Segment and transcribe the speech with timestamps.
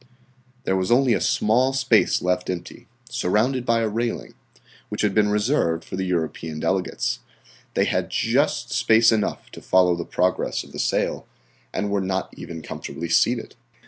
[0.63, 4.33] There was only a small space left empty, surrounded by a railing,
[4.89, 7.19] which had been reserved for the European delegates.
[7.75, 11.27] They had just space enough to follow the progress of the sale,
[11.71, 13.53] and were not even comfortably seated.